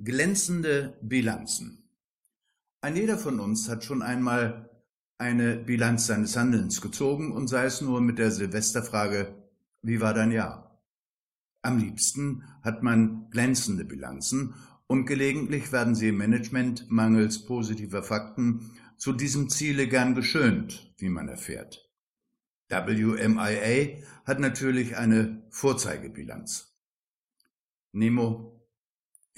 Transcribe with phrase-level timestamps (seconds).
[0.00, 1.90] Glänzende Bilanzen.
[2.80, 4.70] Ein jeder von uns hat schon einmal
[5.18, 9.34] eine Bilanz seines Handelns gezogen und sei es nur mit der Silvesterfrage,
[9.82, 10.80] wie war dein Jahr?
[11.62, 14.54] Am liebsten hat man glänzende Bilanzen
[14.86, 21.08] und gelegentlich werden sie im Management mangels positiver Fakten zu diesem Ziele gern geschönt, wie
[21.08, 21.90] man erfährt.
[22.68, 26.72] WMIA hat natürlich eine Vorzeigebilanz.
[27.90, 28.57] Nemo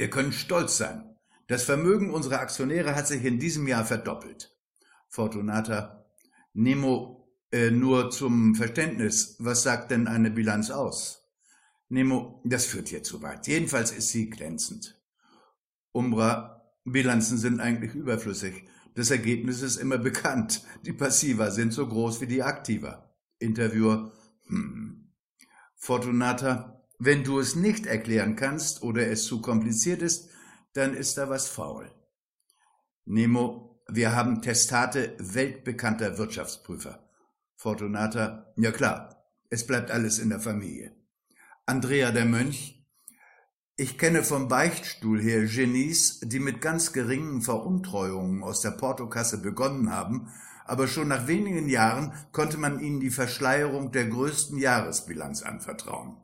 [0.00, 1.14] wir können stolz sein.
[1.46, 4.56] Das Vermögen unserer Aktionäre hat sich in diesem Jahr verdoppelt.
[5.10, 6.06] Fortunata,
[6.54, 11.28] Nemo, äh, nur zum Verständnis, was sagt denn eine Bilanz aus?
[11.90, 13.46] Nemo, das führt hier zu weit.
[13.46, 14.98] Jedenfalls ist sie glänzend.
[15.92, 18.64] Umbra, Bilanzen sind eigentlich überflüssig.
[18.94, 20.64] Das Ergebnis ist immer bekannt.
[20.86, 23.14] Die Passiva sind so groß wie die Aktiva.
[23.38, 24.12] Interviewer,
[24.46, 25.12] hm.
[25.76, 30.28] Fortunata, wenn du es nicht erklären kannst oder es zu kompliziert ist,
[30.74, 31.90] dann ist da was faul.
[33.06, 37.08] Nemo, wir haben Testate weltbekannter Wirtschaftsprüfer.
[37.56, 40.94] Fortunata, ja klar, es bleibt alles in der Familie.
[41.64, 42.86] Andrea der Mönch,
[43.76, 49.90] ich kenne vom Beichtstuhl her Genies, die mit ganz geringen Veruntreuungen aus der Portokasse begonnen
[49.90, 50.28] haben,
[50.66, 56.18] aber schon nach wenigen Jahren konnte man ihnen die Verschleierung der größten Jahresbilanz anvertrauen.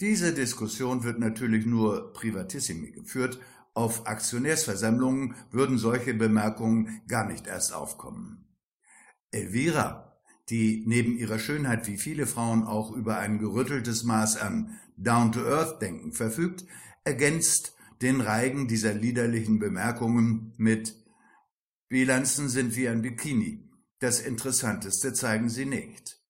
[0.00, 3.38] Diese Diskussion wird natürlich nur privatissimi geführt,
[3.72, 8.46] auf Aktionärsversammlungen würden solche Bemerkungen gar nicht erst aufkommen.
[9.30, 16.12] Elvira, die neben ihrer Schönheit wie viele Frauen auch über ein gerütteltes Maß an Down-to-Earth-Denken
[16.12, 16.64] verfügt,
[17.04, 20.94] ergänzt den Reigen dieser liederlichen Bemerkungen mit
[21.88, 23.70] Bilanzen sind wie ein Bikini.
[23.98, 26.20] Das Interessanteste zeigen sie nicht.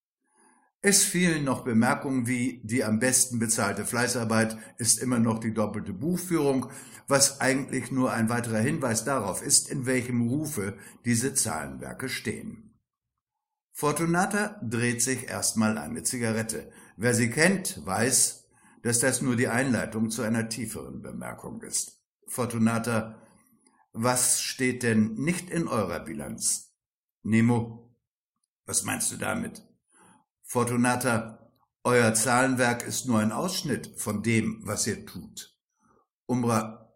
[0.89, 5.93] Es fielen noch Bemerkungen wie die am besten bezahlte Fleißarbeit ist immer noch die doppelte
[5.93, 6.71] Buchführung,
[7.09, 12.79] was eigentlich nur ein weiterer Hinweis darauf ist, in welchem Rufe diese Zahlenwerke stehen.
[13.73, 16.71] Fortunata dreht sich erstmal eine Zigarette.
[16.97, 18.49] Wer sie kennt, weiß,
[18.85, 22.01] dass das nur die Einleitung zu einer tieferen Bemerkung ist.
[22.29, 23.21] Fortunata,
[23.93, 26.77] was steht denn nicht in eurer Bilanz?
[27.25, 27.93] Nemo,
[28.67, 29.67] was meinst du damit?
[30.49, 31.51] Fortunata,
[31.83, 35.57] euer Zahlenwerk ist nur ein Ausschnitt von dem, was ihr tut.
[36.27, 36.95] Umbra,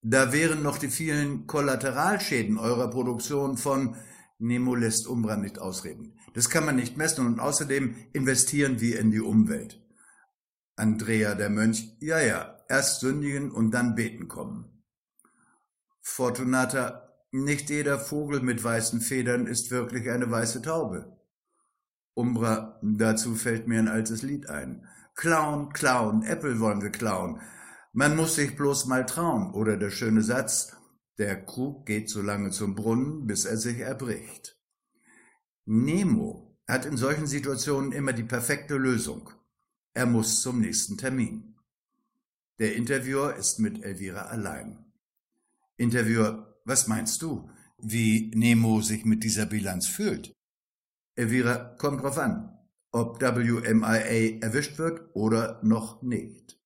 [0.00, 3.96] da wären noch die vielen Kollateralschäden eurer Produktion von
[4.38, 6.18] Nemo lässt Umbra nicht ausreden.
[6.34, 9.80] Das kann man nicht messen und außerdem investieren wir in die Umwelt.
[10.76, 14.84] Andrea der Mönch, ja, ja, erst sündigen und dann beten kommen.
[16.00, 21.21] Fortunata, nicht jeder Vogel mit weißen Federn ist wirklich eine weiße Taube.
[22.14, 24.86] Umbra, dazu fällt mir ein altes Lied ein.
[25.14, 27.40] Clown, Clown, Apple wollen wir klauen.
[27.92, 29.52] Man muss sich bloß mal trauen.
[29.52, 30.76] Oder der schöne Satz,
[31.18, 34.58] der Krug geht so lange zum Brunnen, bis er sich erbricht.
[35.64, 39.30] Nemo hat in solchen Situationen immer die perfekte Lösung.
[39.94, 41.54] Er muss zum nächsten Termin.
[42.58, 44.84] Der Interviewer ist mit Elvira allein.
[45.76, 50.32] Interviewer, was meinst du, wie Nemo sich mit dieser Bilanz fühlt?
[51.14, 52.58] Elvira, kommt drauf an,
[52.90, 56.58] ob WMIA erwischt wird oder noch nicht.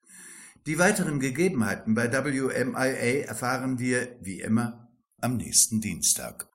[0.66, 4.90] Die weiteren Gegebenheiten bei WMIA erfahren wir, wie immer,
[5.20, 6.48] am nächsten Dienstag.